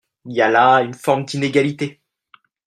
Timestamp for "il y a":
0.25-0.49